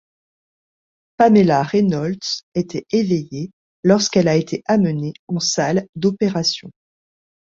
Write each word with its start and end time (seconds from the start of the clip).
Pamela 1.17 1.61
Reynolds 1.61 2.41
était 2.55 2.87
éveillée 2.89 3.51
lorsqu'elle 3.83 4.27
a 4.29 4.35
été 4.35 4.63
amenée 4.65 5.13
en 5.27 5.39
salle 5.39 5.85
d'opération. 5.93 6.71